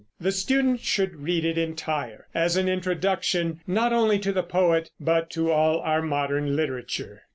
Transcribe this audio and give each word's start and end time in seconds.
The 0.19 0.31
student 0.31 0.79
should 0.79 1.17
read 1.21 1.45
it 1.45 1.59
entire, 1.59 2.25
as 2.33 2.57
an 2.57 2.67
introduction 2.67 3.61
not 3.67 3.93
only 3.93 4.17
to 4.17 4.33
the 4.33 4.41
poet 4.41 4.89
but 4.99 5.29
to 5.29 5.51
all 5.51 5.79
our 5.81 6.01
modern 6.01 6.55
literature. 6.55 7.21